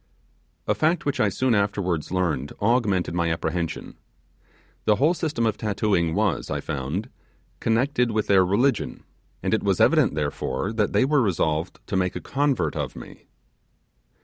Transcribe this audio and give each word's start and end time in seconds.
A 0.67 0.73
fact 0.73 1.05
which 1.05 1.19
I 1.19 1.29
soon 1.29 1.53
afterwards 1.53 2.09
learned 2.11 2.53
augmented 2.59 3.13
my 3.13 3.31
apprehension. 3.31 3.99
The 4.85 4.95
whole 4.95 5.13
system 5.13 5.45
of 5.45 5.57
tattooing 5.57 6.15
was, 6.15 6.49
I 6.49 6.59
found, 6.59 7.11
connected 7.59 8.09
with 8.09 8.25
their 8.25 8.43
religion; 8.43 9.03
and 9.43 9.53
it 9.53 9.61
was 9.61 9.79
evident, 9.79 10.15
therefore, 10.15 10.73
that 10.73 10.93
they 10.93 11.05
were 11.05 11.21
resolved 11.21 11.79
to 11.85 11.95
make 11.95 12.15
a 12.15 12.19
convert 12.19 12.75
of 12.75 12.95
me. 12.95 13.27